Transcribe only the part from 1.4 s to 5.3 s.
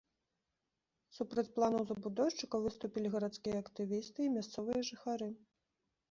планаў забудоўшчыка выступілі гарадскія актывісты і мясцовыя жыхары.